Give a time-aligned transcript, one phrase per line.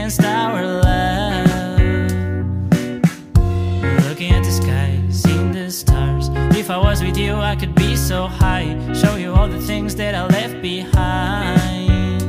[0.00, 1.46] against our love.
[4.08, 6.30] Looking at the sky, seeing the stars.
[6.56, 8.94] If I was with you, I could be so high.
[8.94, 12.22] Show you all the things that I left behind.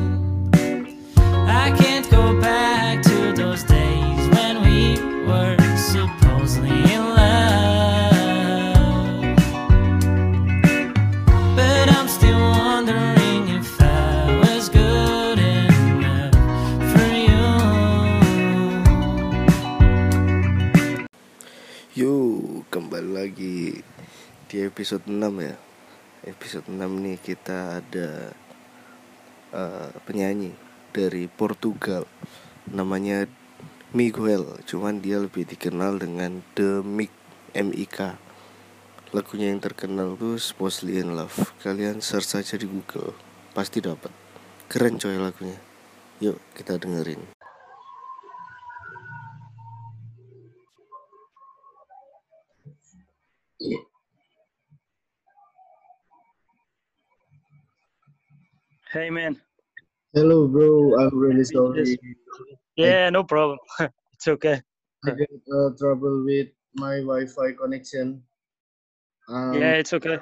[1.63, 5.55] I can't go back to those days when we were
[24.51, 25.55] di episode 6 ya.
[26.27, 28.35] Episode 6 nih kita ada
[29.55, 30.51] eh, penyanyi
[30.91, 32.03] dari Portugal.
[32.67, 33.31] Namanya
[33.95, 37.15] Miguel, cuman dia lebih dikenal dengan The Mick
[37.55, 38.19] M.I.K.
[39.15, 41.55] Lagunya yang terkenal tuh Supposedly in Love.
[41.63, 43.15] Kalian search aja di Google,
[43.55, 44.11] pasti dapat.
[44.67, 45.59] Keren coy lagunya.
[46.19, 47.39] Yuk, kita dengerin.
[58.91, 59.39] Hey man.
[60.13, 60.99] Hello, bro.
[60.99, 61.97] I'm really sorry.
[62.75, 63.57] Yeah, no problem.
[63.79, 64.61] it's okay.
[65.05, 68.21] I got uh, trouble with my Wi-Fi connection.
[69.29, 70.17] Um, yeah, it's okay.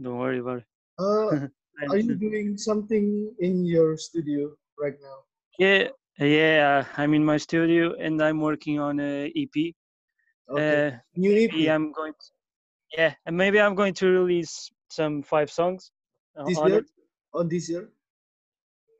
[0.00, 0.64] Don't worry about it.
[1.00, 1.48] uh,
[1.90, 5.26] are you doing something in your studio right now?
[5.58, 5.88] Yeah,
[6.24, 6.84] yeah.
[6.96, 9.74] I'm in my studio and I'm working on a EP.
[10.50, 10.86] Okay.
[10.86, 11.50] Uh, New EP.
[11.50, 12.12] maybe I'm going.
[12.12, 12.26] To,
[12.96, 15.90] yeah, and maybe I'm going to release some five songs
[16.38, 16.78] uh, this on year?
[16.78, 16.86] it
[17.34, 17.90] On this year?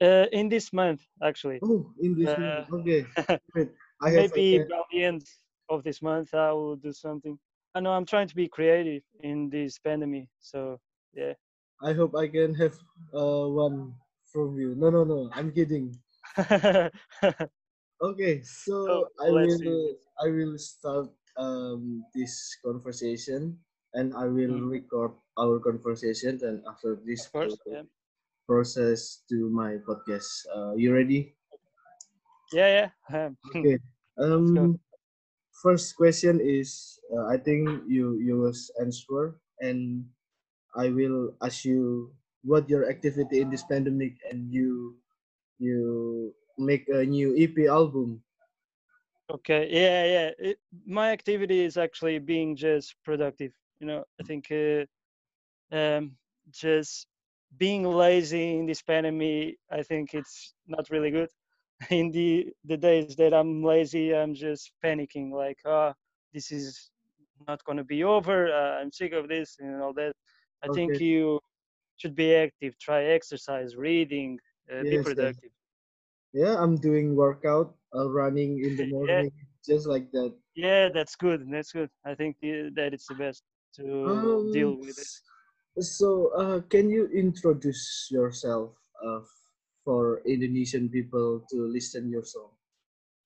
[0.04, 1.62] Uh, in this month actually.
[1.62, 2.70] Oh, in this Uh, month.
[2.72, 3.06] Okay.
[4.02, 4.64] I maybe okay.
[4.68, 5.24] by the end
[5.68, 7.38] of this month I will do something.
[7.74, 10.80] I know I'm trying to be creative in this pandemic, so
[11.14, 11.34] yeah.
[11.80, 12.74] I hope I can have
[13.14, 13.94] uh, one
[14.32, 14.74] from you.
[14.74, 15.30] No, no, no.
[15.32, 16.02] I'm kidding.
[18.02, 19.78] Okay, so Oh, I will see.
[20.20, 23.58] I will start um, this conversation
[23.94, 24.70] and I will Mhm.
[24.70, 27.82] record our conversation and after this course, yeah.
[28.46, 30.28] Process to my podcast.
[30.54, 31.36] Uh, you ready?
[32.52, 33.30] Yeah, yeah.
[33.50, 33.78] Okay.
[34.18, 34.78] Um,
[35.62, 40.06] first question is uh, I think you you was answer and
[40.76, 44.98] I will ask you what your activity in this pandemic and you
[45.58, 48.22] you make a new EP album.
[49.30, 49.68] Okay.
[49.70, 50.30] Yeah, yeah.
[50.38, 53.52] It, my activity is actually being just productive.
[53.80, 54.84] You know, I think uh,
[55.74, 56.16] um,
[56.50, 57.08] just
[57.58, 61.30] being lazy in this pandemic, I think it's not really good.
[61.90, 65.92] In the the days that I'm lazy, I'm just panicking, like, oh,
[66.32, 66.90] this is
[67.48, 68.46] not going to be over.
[68.52, 70.14] Uh, I'm sick of this and all that.
[70.62, 71.40] I think you
[71.96, 72.78] should be active.
[72.78, 74.38] Try exercise, reading,
[74.72, 75.04] uh, be Yes, yes.
[75.04, 75.50] productive.
[76.32, 79.22] Yeah, I'm doing workout, uh, running in the Yeah.
[79.22, 79.30] morning,
[79.66, 80.32] just like that.
[80.54, 81.46] Yeah, that's good.
[81.50, 81.90] That's good.
[82.04, 83.42] I think that it's the best
[83.76, 85.08] to deal Um, with it.
[85.78, 88.70] So, uh, can you introduce yourself
[89.04, 89.20] uh,
[89.84, 92.50] for Indonesian people to listen your song?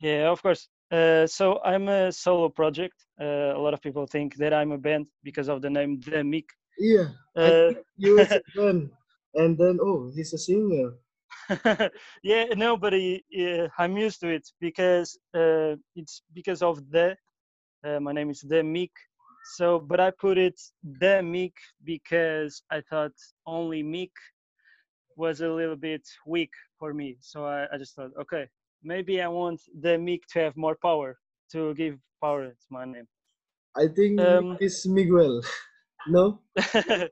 [0.01, 0.69] Yeah, of course.
[0.91, 2.95] Uh, so I'm a solo project.
[3.21, 6.25] Uh, a lot of people think that I'm a band because of the name The
[6.25, 6.49] Mik.
[6.79, 8.27] Yeah, Uh, you a
[8.57, 8.91] fan,
[9.35, 10.95] and then oh, he's a singer.
[12.23, 17.17] yeah, no, but I, yeah, I'm used to it because uh, it's because of the.
[17.85, 18.93] Uh, my name is The Mik.
[19.56, 21.55] So, but I put it The Mik
[21.85, 23.12] because I thought
[23.47, 24.12] only Mik
[25.17, 27.17] was a little bit weak for me.
[27.21, 28.49] So I, I just thought, okay,
[28.83, 31.19] maybe I want The Mik to have more power
[31.53, 33.09] to give power to my name.
[33.77, 35.43] I think Um, it's Miguel.
[36.06, 36.41] no,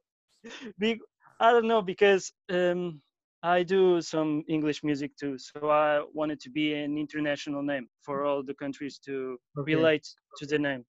[1.41, 3.03] I don't know because um,
[3.43, 8.25] I do some English music too, so I wanted to be an international name for
[8.25, 9.67] all the countries to Okay.
[9.67, 10.07] relate
[10.39, 10.85] to the name.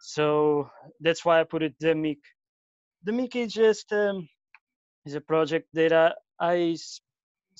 [0.00, 2.18] So that's why I put it the mic.
[3.04, 4.28] The mic is just um,
[5.06, 6.76] is a project that I, I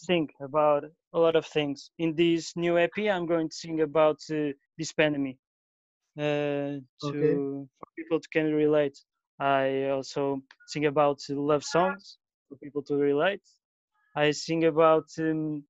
[0.06, 1.90] think about a lot of things.
[1.99, 5.37] In this new EP, I'm going to sing about uh, this pandemic
[6.19, 6.81] uh,
[7.11, 7.43] to Okay.
[7.79, 8.99] for people to can relate.
[9.40, 12.19] I also sing about love songs
[12.49, 13.43] for people to relate.
[14.17, 15.64] I sing about um,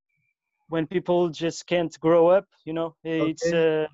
[0.68, 2.46] when people just can't grow up.
[2.64, 3.52] You know, it's Okay.
[3.52, 3.86] uh,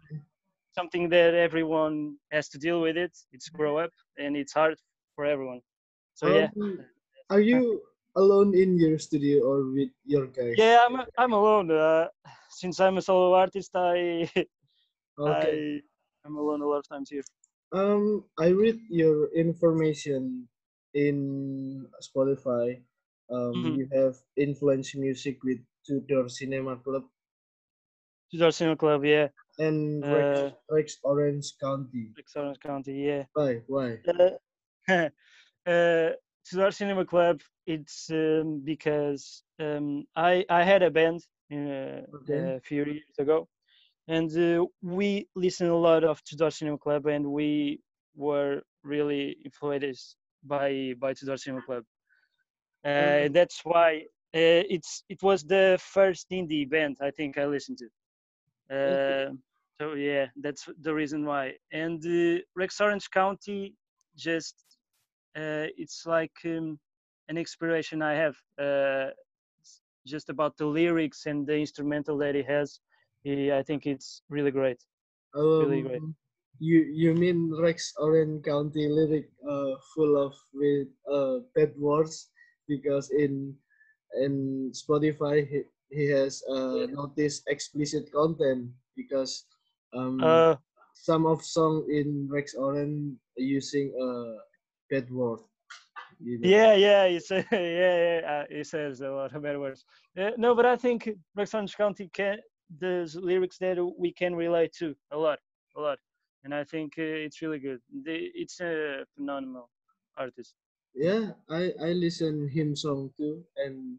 [0.75, 2.97] something that everyone has to deal with.
[2.97, 3.13] It.
[3.33, 4.77] It's grow up, and it's hard
[5.17, 5.61] for everyone.
[6.15, 6.81] So yeah, Um,
[7.31, 7.83] are you
[8.17, 10.57] alone in your studio or with your guys?
[10.57, 11.71] yeah, I'm I'm alone.
[11.71, 12.09] Uh,
[12.51, 14.31] since I'm a solo artist, I
[15.19, 15.63] Okay.
[15.63, 15.81] I
[16.25, 17.25] I'm alone a lot of times here.
[17.73, 20.49] Um, I read your information
[20.95, 22.81] in Spotify.
[23.31, 23.75] um, Mhm.
[23.75, 27.05] you have influence music with Two Door Cinema Club
[28.35, 29.29] Two Door Cinema Club, yeah.
[29.61, 32.11] and Uh, Rex, Rex Orange County.
[32.17, 33.25] Rex Orange County, yeah.
[33.35, 33.61] Why?
[33.69, 33.99] Why?
[34.09, 34.31] Uh,
[35.71, 36.11] uh,
[36.45, 37.41] Two Door Cinema Club.
[37.67, 41.23] It's um, because um, I I had a band
[41.53, 42.57] uh, Okay.
[42.57, 43.47] a few years ago,
[44.09, 47.81] and uh, we listened a lot of Two Door Cinema Club, and we
[48.17, 51.85] were really influenced by by Two Door Cinema Club.
[52.85, 53.99] Uh, and that's why
[54.35, 57.89] uh, it's it was the first indie band I think I listened to.
[58.71, 59.27] Okay.
[59.31, 59.33] Uh,
[59.81, 61.55] so yeah, that's the reason why.
[61.73, 63.75] And uh, Rex Orange County,
[64.17, 64.55] just
[65.37, 66.79] uh, it's like um,
[67.29, 69.11] an inspiration I have, uh,
[70.07, 72.81] just about the lyrics and the instrumental that he has.
[73.25, 74.81] He, I think it's really great.
[75.35, 76.01] really great.
[76.01, 76.15] Um,
[76.61, 82.31] you you mean Rex Orange County lyric uh, full of with uh, bad words
[82.69, 83.55] because in
[84.21, 85.65] in Spotify
[85.95, 89.47] he, has uh, noticed explicit content because
[89.95, 90.57] um, Uh,
[90.95, 94.11] some of song in Rex Orange using a
[94.91, 95.41] bad word.
[96.21, 96.49] You know?
[96.49, 99.85] yeah, yeah, he says, yeah, yeah, uh, he says a lot of bad words.
[100.19, 102.39] Uh, no, but I think Rex Orange County can
[102.81, 105.39] there's lyrics that we can relate to a lot,
[105.77, 105.99] a lot,
[106.45, 107.81] and I think uh, it's really good.
[108.05, 109.71] It's a phenomenal
[110.17, 110.55] artist.
[110.95, 113.99] Yeah, I I listen him song too, and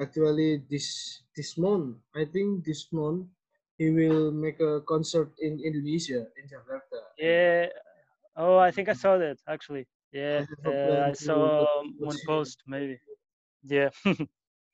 [0.00, 3.28] actually this this month, I think this month
[3.78, 7.12] he will make a concert in Indonesia in Jakarta.
[7.18, 7.68] Yeah.
[8.36, 9.86] Oh, I think I saw that actually.
[10.12, 13.00] Yeah, a uh, I saw um, one post maybe.
[13.64, 13.90] Yeah.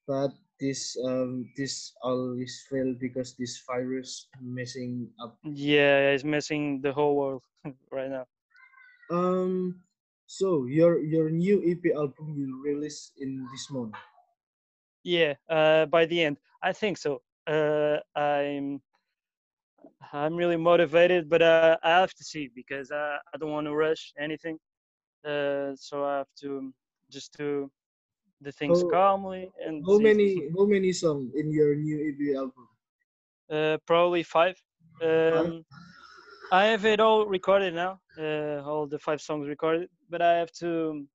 [0.07, 5.39] But this um this always fail because this virus messing up.
[5.47, 7.43] yeah, it's messing the whole world
[7.91, 8.27] right now.
[9.11, 9.83] Um,
[10.27, 13.95] so your your new EP album will release in this month.
[15.05, 17.23] Yeah, uh, by the end, I think so.
[17.47, 18.81] Uh, I'm
[20.13, 23.75] I'm really motivated, but uh, I have to see because I, I don't want to
[23.75, 24.59] rush anything.
[25.25, 26.73] Uh, so I have to
[27.11, 27.71] just do
[28.41, 32.69] the things How- calmly and How many how many songs in your new EP album?
[33.51, 34.57] Uh, probably five.
[35.03, 35.65] Um,
[36.53, 40.53] I have it all recorded now, uh, all the five songs recorded, but I have
[40.61, 41.07] to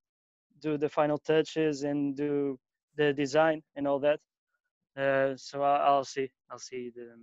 [0.61, 2.57] do the final touches and do
[2.97, 4.19] the design and all that.
[4.97, 6.29] Uh, so I, I'll see.
[6.51, 7.17] I'll see the,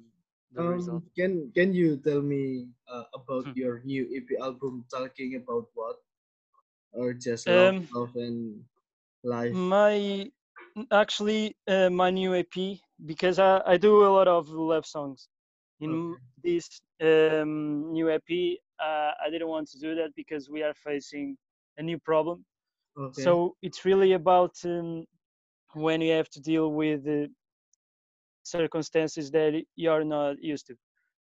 [0.53, 1.03] the result.
[1.03, 3.53] Um, can can you tell me uh, about Hmm.
[3.55, 4.85] your new EP album?
[4.91, 5.97] Talking about what,
[6.93, 8.65] or just love, Um, love and
[9.25, 9.63] life?
[9.71, 10.31] My
[10.91, 15.29] actually uh, my new EP because I, I do a lot of love songs.
[15.81, 20.75] In this um, new EP, uh, I didn't want to do that because we are
[20.75, 21.37] facing
[21.79, 22.45] a new problem.
[22.97, 23.41] Okay.
[23.41, 25.07] So it's really about um,
[25.75, 27.27] when you have to deal with uh,
[28.45, 30.75] circumstances that you're not used to.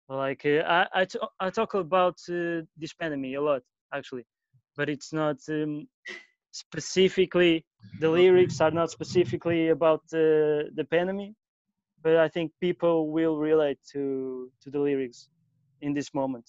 [0.09, 3.63] Like uh, I, I, t- I talk about uh, this pandemic a lot
[3.95, 4.25] actually,
[4.77, 5.87] but it's not um,
[6.53, 7.65] specifically
[7.99, 11.33] the lyrics are not specifically about the the pandemic,
[12.03, 15.29] but I think people will relate to to the lyrics
[15.81, 16.47] in this moment.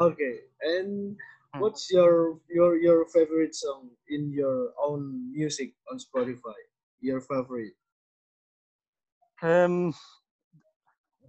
[0.00, 0.34] okay.
[0.62, 1.16] And
[1.54, 1.62] Hmm.
[1.62, 6.58] what's your your your favorite song in your own music on Spotify?
[7.02, 7.74] Your favorite?
[9.42, 9.92] Um,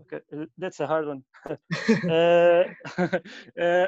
[0.02, 1.24] okay, uh, that's a hard one.
[2.08, 2.64] uh,
[3.60, 3.88] uh,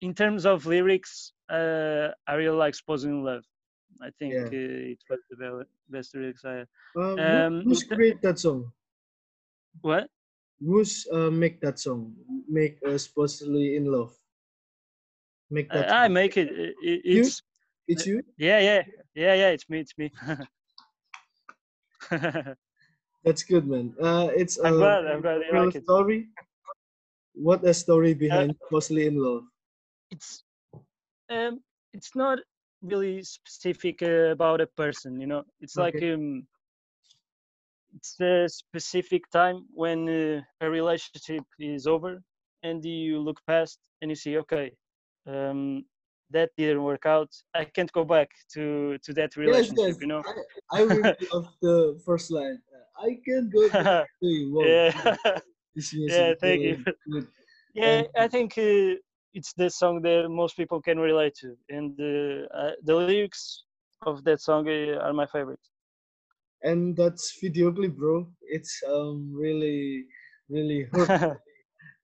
[0.00, 3.44] in terms of lyrics, uh, I really like "Supposing Love."
[4.02, 4.48] I think Yeah.
[4.52, 6.68] uh, it was the best lyrics I had.
[6.96, 8.72] Um, Um, who's in create that song?
[9.82, 10.10] What?
[10.58, 12.16] Who's uh, make that song?
[12.48, 14.18] Make uh, supposedly in love.
[15.50, 15.88] Make Uh, that.
[15.88, 16.48] I make it.
[16.50, 17.20] i- i- You?
[17.20, 17.42] It's
[17.86, 18.22] It's you.
[18.38, 18.82] yeah, yeah,
[19.14, 19.50] yeah, yeah.
[19.50, 19.80] It's me.
[19.80, 20.12] It's me.
[23.24, 23.94] That's good, man.
[24.00, 25.06] Uh, it's I'm a glad.
[25.06, 25.84] I'm glad real like it.
[25.84, 26.28] story.
[27.34, 29.44] What a story behind mostly in love.
[30.10, 30.42] It's
[31.30, 32.40] um, it's not
[32.82, 35.20] really specific uh, about a person.
[35.20, 36.48] You know, it's like um,
[37.96, 42.22] it's a specific time when uh, a relationship is over
[42.62, 44.72] and you look past and you see okay
[45.26, 45.84] um,
[46.30, 49.96] that didn't work out i can't go back to to that relationship yes.
[50.00, 50.22] you know
[50.72, 50.82] I, I
[51.32, 52.58] love the first line.
[52.98, 54.64] I can't go back to you.
[54.64, 55.16] Yeah
[56.08, 56.76] Yeah, thank you.
[57.12, 57.26] good.
[57.74, 58.94] yeah And- i think uh,
[59.38, 63.64] it's the song that most people can relate to and uh, uh, the lyrics
[64.00, 65.64] of that song uh, are my favorite
[66.62, 68.26] And that's video clip, bro.
[68.42, 70.06] It's um really,
[70.48, 71.14] really hurt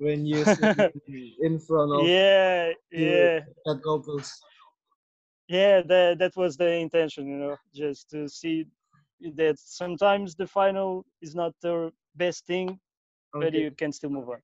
[0.01, 0.45] when you
[1.41, 4.43] in front of yeah yeah that couples.
[5.49, 8.67] yeah that that was the intention you know just to see
[9.37, 12.79] that sometimes the final is not the best thing,
[13.39, 14.41] but you can still move on.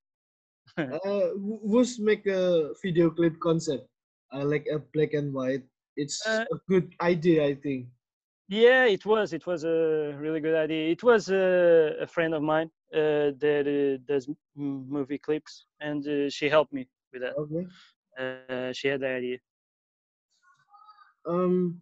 [1.05, 1.31] Uh,
[2.01, 3.89] make a video clip concept?
[4.33, 5.65] Uh, like a black and white.
[5.97, 7.89] It's Uh, a good idea, I think.
[8.49, 9.33] Yeah, it was.
[9.33, 10.91] It was a really good idea.
[10.91, 16.31] It was a, a friend of mine uh, that uh, does movie clips, and uh,
[16.31, 17.35] she helped me with that.
[17.35, 17.67] Okay.
[18.17, 19.39] Uh, she had the idea.
[21.27, 21.81] Um,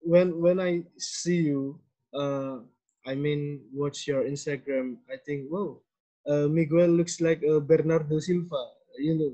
[0.00, 1.78] when when I see you,
[2.14, 2.64] uh,
[3.06, 4.96] I mean, watch your Instagram.
[5.12, 5.82] I think, whoa,
[6.26, 8.72] uh, Miguel looks like uh, Bernardo Silva.
[8.96, 9.32] You know,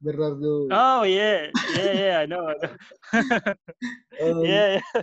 [0.00, 0.68] Bernardo.
[0.72, 2.18] Oh yeah, yeah, yeah.
[2.20, 2.48] I know.
[2.48, 2.72] I know.
[4.32, 5.02] um, yeah, yeah.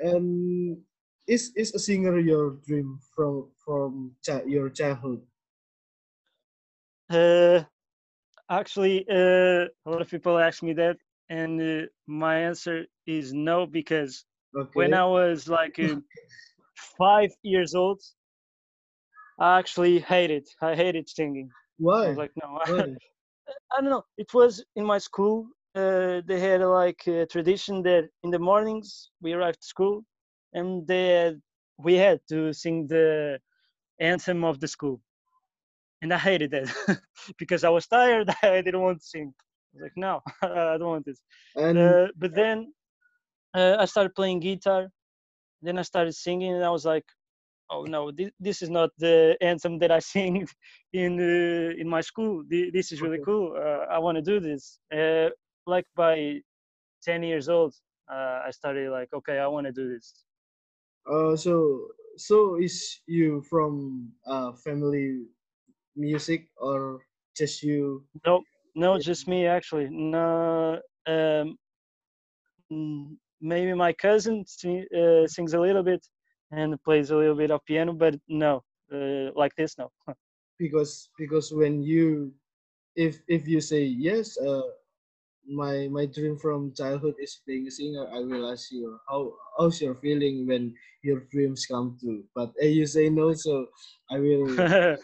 [0.00, 0.84] And
[1.26, 5.26] is is a singer your dream from from chi- your childhood?
[7.10, 7.64] Uh,
[8.50, 10.98] actually, uh, a lot of people ask me that,
[11.28, 14.24] and uh, my answer is no because
[14.54, 14.74] Okay.
[14.74, 15.96] when I was like uh,
[16.98, 18.02] five years old,
[19.38, 20.48] I actually hated.
[20.60, 21.54] I hated singing.
[22.04, 22.08] I Why?
[22.08, 22.86] was like, no, I?
[23.72, 24.04] I don't know.
[24.18, 25.48] It was in my school.
[25.74, 30.04] Uh, they had like a tradition that in the mornings we arrived to school,
[30.52, 31.42] and they had,
[31.78, 33.38] we had to sing the
[34.00, 35.00] anthem of the school,
[36.02, 36.68] and I hated that
[37.38, 38.28] because I was tired.
[38.42, 39.32] I didn't want to sing.
[39.36, 41.20] I was like, no, I don't want this.
[41.56, 42.72] And Uh, but then
[43.54, 44.90] uh, I started playing guitar.
[45.62, 47.06] Then I started singing, and I was like,
[47.70, 50.46] "Oh no, this, this is not the anthem that I sing
[50.92, 52.44] in uh, in my school.
[52.48, 53.54] This is really cool.
[53.56, 55.30] Uh, I want to do this." Uh,
[55.66, 56.40] like by
[57.02, 57.74] 10 years old,
[58.10, 60.24] uh, I started like, "Okay, I want to do this."
[61.06, 65.26] uh, so so is you from uh family
[65.96, 67.00] music or
[67.36, 68.06] just you?
[68.26, 68.42] No,
[68.74, 69.88] no, just me actually.
[69.90, 71.58] No, um,
[73.40, 76.06] maybe my cousin uh, sings a little bit
[76.50, 79.90] and plays a little bit of piano, but no, uh, like this, no.
[80.58, 82.32] because because when you
[82.96, 84.62] if if you say yes uh
[85.48, 89.80] my my dream from childhood is being a singer i will ask you how how's
[89.80, 93.68] your feeling when your dreams come true but uh, you say no so
[94.10, 94.48] i will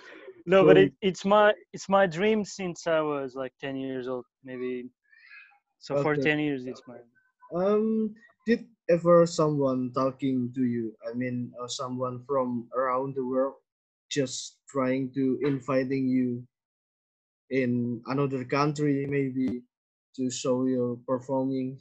[0.47, 4.27] no, but it, it's my it's my dream since I was like 10 years old,
[4.45, 4.91] maybe.
[5.79, 6.99] So for 10 years, it's my.
[7.55, 8.15] um
[8.47, 13.55] did ever someone talking to you i mean uh, someone from around the world
[14.11, 16.47] just trying to inviting you
[17.51, 19.63] in another country maybe
[20.17, 21.79] to show your performing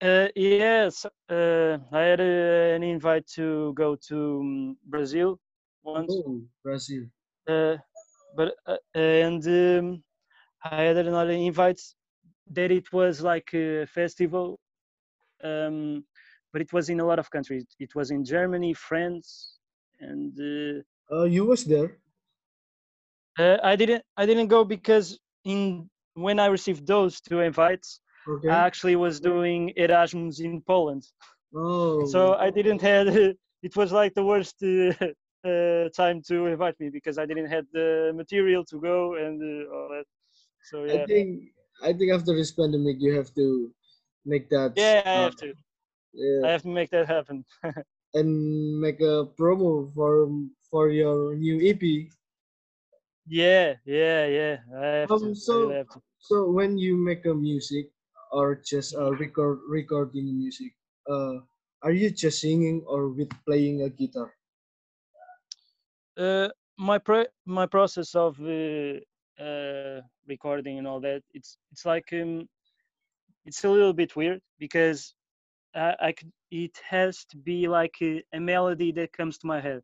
[0.00, 5.40] Uh, yes, uh, I had uh, an invite to go to um, Brazil
[5.82, 6.14] once.
[6.14, 7.02] oh brazil
[7.48, 7.76] uh,
[8.36, 10.02] but uh, and um,
[10.62, 11.80] I had another invite
[12.52, 14.60] that it was like a festival,
[15.42, 16.04] um,
[16.52, 17.66] but it was in a lot of countries.
[17.78, 19.58] It was in Germany, France,
[20.00, 21.98] and uh, uh you was there
[23.38, 25.88] uh, I didn't I didn't go because in
[26.22, 31.04] when I received those two invites, okay I actually was doing Erasmus in Poland.
[31.54, 33.06] Oh, so I didn't have.
[33.68, 34.92] it was like the worst uh,
[35.50, 39.74] uh, time to invite me because I didn't have the material to go and uh,
[39.74, 40.06] all that.
[40.70, 41.02] So yeah.
[41.02, 41.28] I think
[41.82, 43.46] I think after this pandemic, you have to
[44.24, 44.72] make that.
[44.76, 45.54] yeah, I have to,
[46.44, 47.44] I have to make that happen.
[48.14, 48.28] and
[48.80, 50.12] make a promo for
[50.70, 51.82] for your new EP.
[53.26, 55.30] yeah, yeah, yeah, I have Um, to.
[55.30, 56.00] I so- really have to.
[56.20, 57.90] So when you make a music
[58.30, 60.76] or just uh, record recording music,
[61.10, 61.40] uh,
[61.82, 64.36] are you just singing or with playing a guitar?
[66.16, 68.94] Uh, my pro- my process of uh,
[69.42, 72.48] uh, recording and all that, it's it's like um,
[73.44, 75.14] it's a little bit weird because
[75.74, 79.60] I, I could, it has to be like a, a melody that comes to my
[79.60, 79.82] head.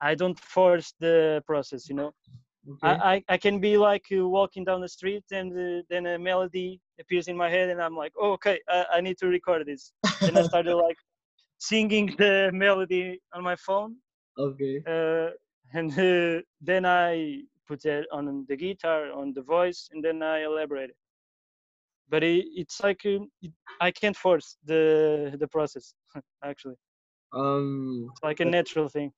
[0.00, 2.12] I don't force the process, you know.
[2.68, 2.88] Okay.
[2.88, 6.80] I, I, can be like uh, walking down the street and uh, then a melody
[7.00, 9.92] appears in my head and I'm like, oh, okay, I, I need to record this.
[10.24, 10.96] Then I started like
[11.58, 13.96] singing the melody on my phone
[14.38, 14.82] okay.
[14.86, 15.30] uh,
[15.72, 20.44] and uh, then I put it on the guitar, on the voice, and then I
[20.44, 20.96] elaborate it.
[22.08, 25.94] But it, it's like um, it, I can't force the the process.
[26.44, 26.76] Actually,
[27.32, 29.12] Um, it's like a natural thing.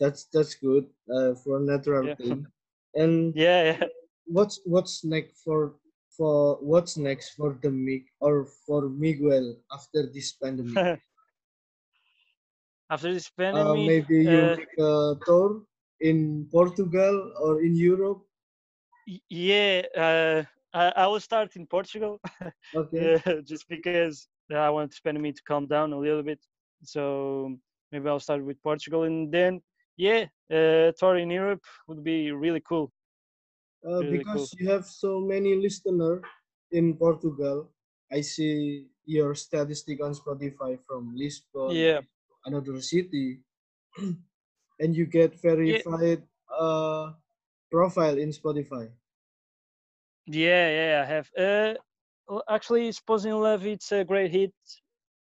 [0.00, 0.86] that's that's good.
[1.14, 2.14] Uh, for natural Yeah.
[2.14, 2.46] thing.
[2.98, 3.86] And Yeah, yeah.
[4.26, 5.74] what's what's next for
[6.16, 10.74] for what's next for the Mig or for Miguel after this pandemic?
[12.90, 15.62] After this uh, pandemic, maybe you uh, make a tour
[16.00, 18.22] in Portugal or in Europe.
[19.28, 22.20] yeah, uh, I, I will start in Portugal.
[22.74, 23.16] Okay.
[23.26, 26.40] uh, just because I want Spending Me to calm down a little bit.
[26.82, 27.56] So
[27.92, 29.60] maybe I'll start with Portugal, and then
[29.98, 32.92] yeah, uh, tour in Europe would be really cool.
[33.86, 36.22] Uh, Really because you have so many listeners
[36.72, 37.70] in Portugal,
[38.10, 42.00] I see your statistic on Spotify from Lisbon, Yeah,
[42.46, 43.42] another city,
[44.80, 47.14] and you get verified uh,
[47.70, 48.90] profile in Spotify.
[50.26, 51.02] yeah, yeah.
[51.02, 51.30] I have.
[51.36, 51.74] Uh,
[52.48, 54.54] actually, "Supposing Love" it's a great hit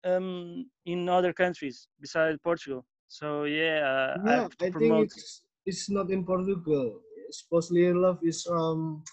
[0.05, 2.85] um in other countries besides Portugal.
[3.07, 7.01] So yeah, uh, I Yeah, to I think it's it's not in Portugal.
[7.31, 9.03] Supposedly Love is um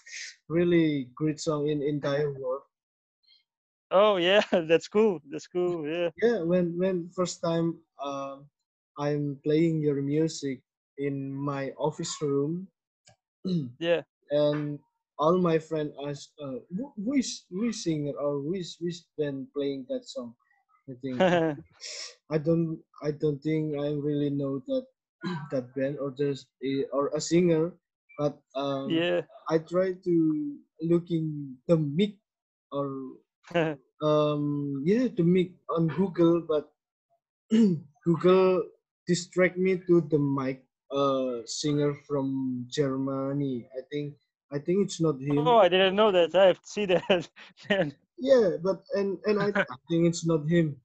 [0.49, 2.63] really great song in entire world.
[3.91, 5.19] Oh yeah, that's cool.
[5.29, 5.87] That's cool.
[5.87, 6.09] Yeah.
[6.21, 8.49] Yeah, when when first time um
[8.97, 10.61] I'm playing your music
[10.97, 12.67] in my office room,
[13.79, 14.03] Yeah.
[14.31, 14.79] and
[15.19, 19.47] all my friend ask, uh, who, is who is singer or who is is band
[19.55, 20.35] playing that song?
[20.89, 21.17] I think
[22.31, 24.85] I don't I don't think I really know that
[25.51, 27.71] that band or just a, or a singer,
[28.17, 29.21] but um, yeah.
[29.49, 30.15] I try to
[30.81, 32.19] looking the mic
[32.71, 33.19] or
[34.03, 36.71] um yeah the mic on Google, but
[38.05, 38.63] Google
[39.07, 43.67] distract me to the mic uh singer from Germany.
[43.71, 44.15] I think
[44.51, 45.47] I think it's not him.
[45.47, 46.35] oh, I didn't know that.
[46.35, 47.29] I have to see that.
[48.23, 50.79] Yeah, but and and I, I think it's not him.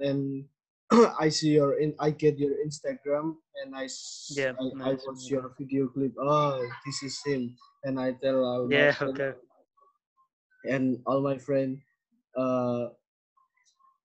[0.00, 0.48] And
[1.20, 3.92] I see your in I get your Instagram and I
[4.32, 6.16] Yeah, I, I watch your video clip.
[6.16, 7.52] Oh, this is him.
[7.84, 8.96] And I tell all yeah.
[8.96, 9.36] friend- Okay.
[10.64, 11.78] and all my friend
[12.36, 12.88] uh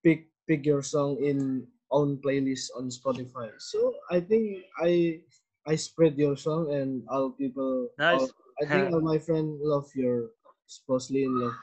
[0.04, 3.48] pick pick your song in own playlist on Spotify.
[3.58, 5.20] So I think I
[5.66, 8.20] I spread your song and all people Nice.
[8.20, 8.30] all-
[8.62, 10.30] I think all my friend love your
[10.68, 11.56] supposedly in love.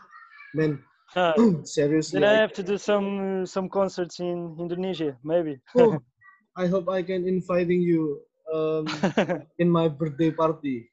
[0.53, 0.83] Man,
[1.15, 2.19] Uh, seriously.
[2.19, 5.59] then I I, have to do some some concerts in Indonesia, maybe.
[5.77, 5.99] oh,
[6.55, 8.21] I hope I can inviting you
[8.53, 8.87] um
[9.59, 10.87] in my birthday party.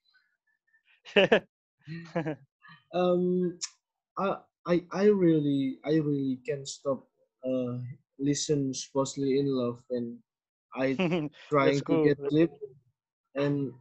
[2.95, 3.59] Um
[4.19, 7.07] I I I really I really can't stop
[7.45, 7.79] uh
[8.19, 10.19] listen supposedly in love and
[10.75, 10.97] I
[11.49, 12.51] trying That's to get clip
[13.35, 13.73] and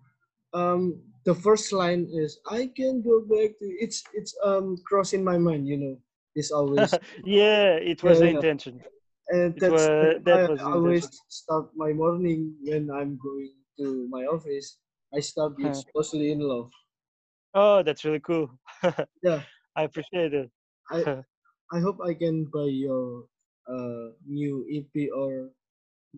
[0.54, 5.38] um the first line is I can go back to it's it's um crossing my
[5.38, 5.97] mind you know
[6.38, 8.82] it's always yeah, it was the Yeah, intention.
[9.30, 11.12] and It that's wa- why that I was the always intention.
[11.30, 14.80] start my morning when I'm going to my office
[15.13, 15.84] I start with Huh.
[15.84, 16.71] supposedly in love
[17.54, 18.50] Oh, that's really cool.
[19.23, 19.43] yeah
[19.76, 20.52] I appreciate it.
[20.91, 21.00] I
[21.71, 23.28] I hope I can buy your
[23.67, 25.52] uh new EP or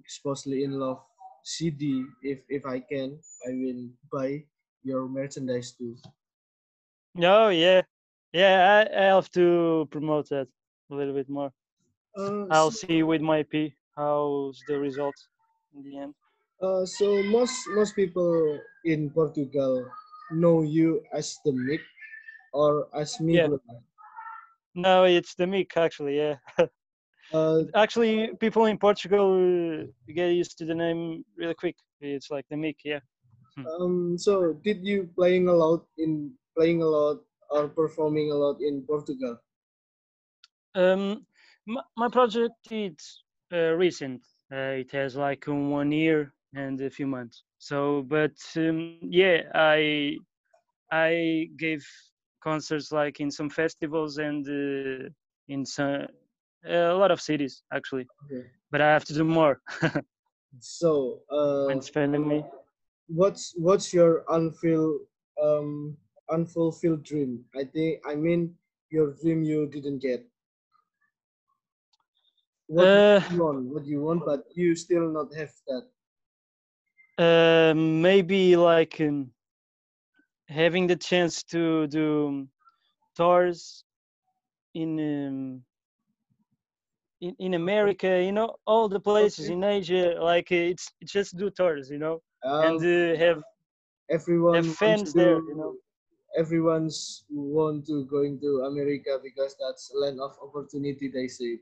[0.07, 1.01] supposedly in love
[1.43, 4.45] CD if if I can I will buy
[4.83, 5.95] your merchandise too
[7.15, 7.83] No, yeah,
[8.33, 8.85] yeah.
[8.91, 10.47] I, I have to promote that
[10.91, 11.51] a little bit more.
[12.15, 15.15] uh, I'll so, see with my P how's the result
[15.73, 16.15] in the end.
[16.61, 19.89] uh, so most most people in Portugal
[20.31, 21.81] know you as the Mick
[22.53, 23.49] or as Yeah.
[23.49, 23.59] Miguel
[24.75, 26.17] No, it's the mic actually.
[26.17, 26.37] Yeah,
[27.31, 31.77] uh, actually, people in Portugal get used to the name really quick.
[32.01, 32.77] It's like the mic.
[32.83, 32.99] Yeah.
[33.73, 37.17] um so did you playing a lot in playing a lot
[37.51, 39.37] or performing a lot in Portugal
[40.75, 41.25] Um,
[41.67, 44.21] my, my project is uh, recent.
[44.51, 47.43] Uh, it has like um, one year and a few months.
[47.59, 50.17] So, but um, yeah, I
[50.91, 51.85] I gave
[52.43, 55.09] concerts like in some festivals and uh,
[55.47, 56.07] in some
[56.65, 58.07] a lot of cities actually.
[58.25, 58.47] Okay.
[58.71, 59.59] But I have to do more
[60.59, 62.43] so uh, when spending me.
[63.07, 65.01] what's what's your unfulfilled
[65.41, 65.97] um
[66.31, 68.55] unfulfilled dream i think i mean
[68.89, 70.25] your dream you didn't get
[72.67, 75.83] what Uh, do you want what do you want but you still not have that
[77.17, 79.31] uh, maybe like um,
[80.49, 82.47] having the chance to do
[83.15, 83.83] tours
[84.73, 85.63] in um,
[87.21, 89.49] in, in America, you know, all the places Okay.
[89.49, 92.19] in Asia, like it's it's just do tours, you know,
[92.59, 93.43] and um, uh, have
[94.09, 95.75] everyone have fans to, there, you know.
[96.37, 101.59] Everyone's want to going to america because that's land of opportunity they say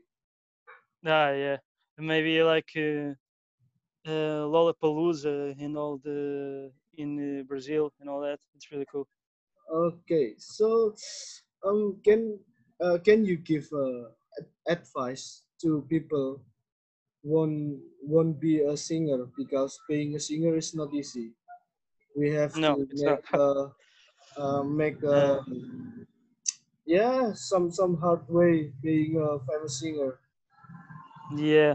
[1.04, 1.58] Ah, yeah,
[1.96, 3.14] maybe like uh,
[4.06, 8.40] uh, Lollapalooza and all the in uh, Brazil and all that.
[8.54, 9.08] It's really cool.
[9.86, 10.94] okay so
[11.68, 12.38] um can
[12.80, 14.08] uh, can you give uh,
[14.68, 16.42] advice to people
[17.24, 21.34] won't won't be a singer because being a singer is not easy.
[22.16, 23.72] We have No, to make a,
[24.38, 25.64] uh, make a, Uh,
[26.86, 30.18] yeah some some hard way being a famous singer.
[31.30, 31.74] Yeah.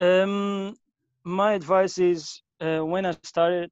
[0.00, 0.76] Um
[1.24, 3.64] my advice is uh, when I started,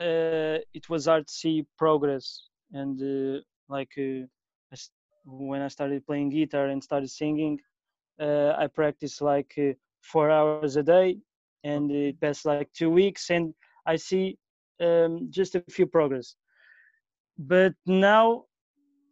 [0.00, 4.26] uh, it was hard to see progress, and uh, like uh,
[5.24, 7.58] when I started playing guitar and started singing,
[8.20, 11.18] uh, I practiced like uh, four hours a day,
[11.64, 13.54] and it passed like two weeks, and
[13.86, 14.38] I see
[14.80, 16.34] um, just a few progress.
[17.38, 18.44] But now,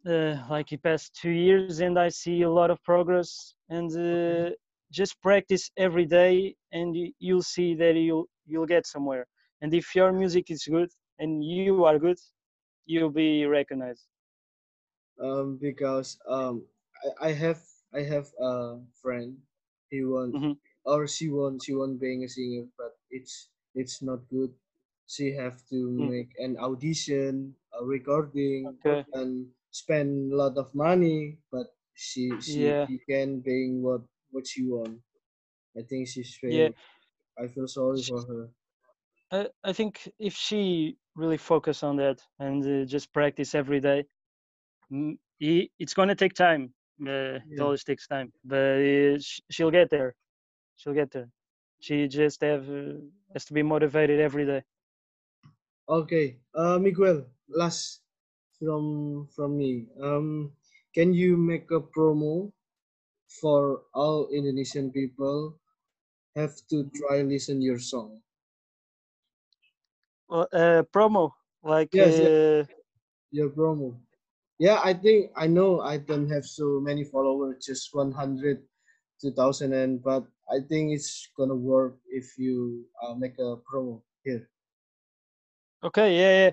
[0.07, 4.51] uh, like it passed two years, and I see a lot of progress, and uh,
[4.91, 9.27] just practice every day, and you'll see that you'll you'll get somewhere.
[9.61, 12.11] And if your music is good and you are good,
[12.79, 13.99] you'll be recognized.
[15.21, 16.63] um, because um,
[17.21, 17.61] I, I have
[17.93, 19.37] I have a friend.
[19.89, 20.57] He want Mhm.
[20.85, 24.53] or she want she want being a singer, but it's it's not good.
[25.07, 26.13] She have to Mm.
[26.13, 29.05] make an audition, a recording, Okay.
[29.13, 31.37] and spend a lot of money.
[31.51, 32.87] But she she, Yeah.
[32.87, 35.01] she can being what what she want.
[35.77, 36.67] I think she's very.
[36.67, 36.71] Yeah.
[37.37, 38.49] I feel sorry Sh- for her.
[39.31, 44.05] I, I think if she really focus on that and uh, just practice every day,
[45.39, 46.73] it's gonna take time.
[47.01, 50.15] Uh, it always takes time, but uh, sh- she'll get there.
[50.77, 51.29] She'll get there.
[51.79, 52.99] She just have uh,
[53.33, 54.63] has to be motivated every day.
[55.91, 57.99] Okay, uh, Miguel, last
[58.55, 59.91] from from me.
[59.99, 60.55] Um,
[60.95, 62.47] can you make a promo
[63.27, 65.59] for all Indonesian people
[66.39, 68.23] have to try listen your song?
[70.31, 72.63] Well, uh, promo like Yes, yes, uh,
[73.35, 73.99] your promo.
[74.63, 78.63] Yeah, I think I know I don't have so many followers, just 100,
[79.19, 84.47] 2000, and but I think it's gonna work if you uh, make a promo here.
[85.83, 86.51] Okay, yeah,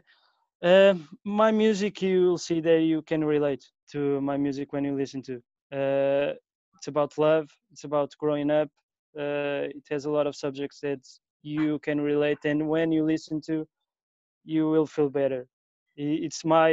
[0.63, 0.91] yeah.
[0.91, 5.23] Um, my music, you'll see that you can relate to my music when you listen
[5.23, 5.37] to.
[5.73, 6.35] Uh,
[6.77, 7.49] it's about love.
[7.73, 8.69] It's about growing up.
[9.19, 11.01] Uh, it has a lot of subjects that
[11.43, 13.67] you can relate, and when you listen to,
[14.45, 15.47] you will feel better.
[15.97, 16.71] It's my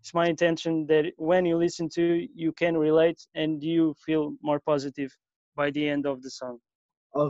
[0.00, 4.60] it's my intention that when you listen to, you can relate and you feel more
[4.60, 5.10] positive
[5.56, 6.58] by the end of the song,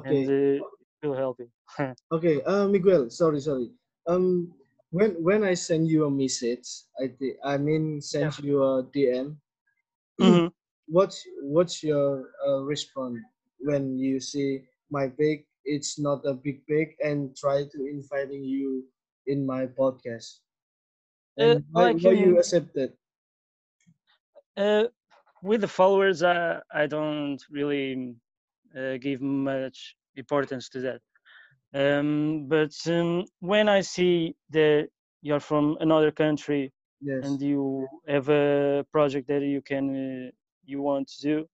[0.05, 0.65] and Okay, uh,
[1.03, 1.49] it will help you.
[2.13, 3.71] Okay, uh, Miguel, sorry, sorry.
[4.07, 4.55] Um,
[4.91, 6.67] when when I send you a message,
[7.01, 8.31] I thi- I mean Yeah.
[8.31, 9.41] send you a DM.
[10.21, 10.51] Mhm.
[10.89, 13.19] What's what's your uh, response
[13.61, 15.47] when you see my pic?
[15.65, 18.85] It's not a big pic, and try to inviting you
[19.27, 20.41] in my podcast.
[21.41, 22.93] Uh, And why like why you um, accepted?
[24.57, 24.85] uh,
[25.43, 28.17] with the followers, I I don't really
[28.77, 31.01] uh, give much importance to that.
[31.77, 34.89] Um, but um, when I see that
[35.21, 37.27] you're from another country Yes.
[37.27, 40.31] and you have a project that you can uh,
[40.65, 41.47] you want to do,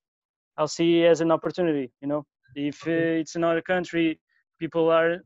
[0.56, 1.90] I'll see it as an opportunity.
[2.00, 4.20] You know, if uh, it's another country,
[4.60, 5.18] people are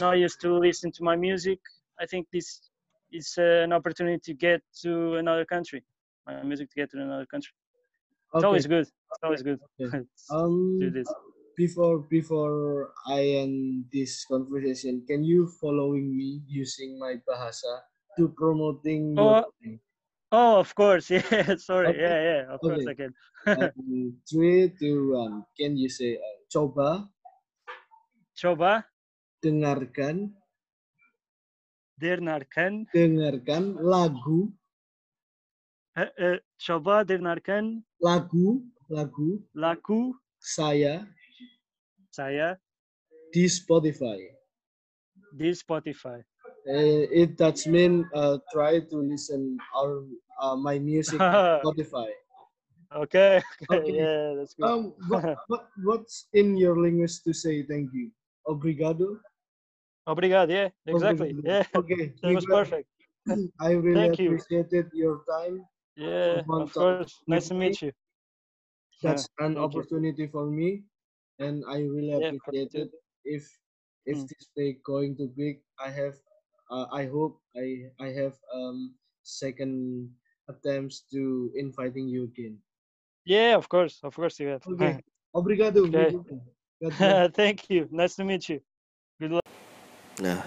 [0.00, 1.58] not used to listen to my music.
[2.00, 2.70] I think this
[3.12, 5.84] is uh, an opportunity to get to another country.
[6.26, 7.52] My music to get to another country.
[8.34, 8.86] It's always good.
[8.86, 9.60] It's always good.
[9.80, 9.98] Okay.
[10.28, 11.08] to Um, do this.
[11.56, 17.86] Before before I end this conversation, can you following me using my bahasa
[18.18, 19.44] to promoting your Oh,
[20.32, 21.10] oh, of course.
[21.14, 21.56] Yeah.
[21.56, 21.94] Sorry.
[21.94, 22.02] Okay.
[22.02, 22.42] Yeah, yeah.
[22.54, 22.90] Of course Okay.
[22.90, 23.12] I can.
[23.46, 25.44] Um, three, two, one.
[25.58, 27.08] Can you say uh, coba
[28.34, 28.82] Coba
[29.38, 30.34] dengarkan
[31.94, 32.90] dengarkan.
[32.90, 34.50] dengarkan lagu
[35.94, 41.06] eh, eh, coba dengarkan lagu lagu lagu saya
[42.14, 42.54] saya
[43.34, 44.22] di Spotify.
[45.34, 46.22] di Spotify.
[46.70, 50.06] Uh, it does mean uh, try to listen our
[50.38, 52.06] uh, my music on Spotify.
[52.94, 53.42] okay.
[53.66, 53.82] Okay.
[53.82, 53.98] Okay.
[53.98, 54.70] Yeah, that's good.
[54.70, 58.14] Um, what, what what's in your language to say thank you?
[58.46, 59.18] Obrigado.
[60.06, 60.54] Obrigado.
[60.54, 60.70] Yeah.
[60.86, 61.34] Exactly.
[61.34, 61.42] Obrigado.
[61.42, 61.64] Yeah.
[61.74, 62.14] Okay.
[62.22, 62.86] That was perfect.
[63.58, 64.38] I really Thank you.
[64.38, 65.64] appreciated your time.
[65.98, 66.46] Yeah.
[66.46, 67.18] Of course.
[67.26, 67.90] Nice to meet you.
[69.02, 69.64] That's an Thank you.
[69.64, 70.84] opportunity for me,
[71.38, 72.88] and I really Yeah, appreciate too.
[72.88, 72.92] it.
[73.24, 73.44] If
[74.06, 74.28] if Mm.
[74.28, 76.16] this day going to big, I have,
[76.70, 80.10] uh, I hope I I have um second
[80.48, 82.60] attempts to inviting you again.
[83.24, 83.56] Yeah.
[83.56, 84.00] Of course.
[84.04, 84.64] Of course you have.
[84.66, 85.00] Okay.
[85.34, 85.82] Obrigado.
[85.84, 86.14] Okay.
[87.34, 87.88] Thank you.
[87.90, 88.60] Nice to meet you.
[89.18, 89.46] Good luck.
[90.22, 90.38] Nah,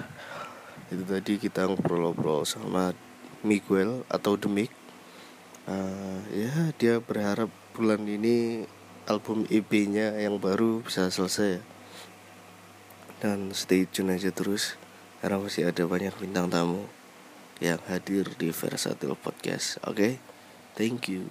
[0.87, 2.95] itu tadi kita ngobrol-ngobrol sama
[3.43, 4.71] Miguel atau Demik.
[5.67, 8.63] Eh, ya, dia berharap bulan ini
[9.07, 11.63] album EP-nya yang baru bisa selesai.
[13.17, 14.77] Dan stay tune aja terus
[15.23, 16.85] karena masih ada banyak bintang tamu
[17.57, 19.81] yang hadir di Versatile Podcast.
[19.87, 20.21] Oke,
[20.77, 21.25] thank you.